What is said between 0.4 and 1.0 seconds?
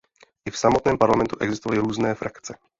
I v samotném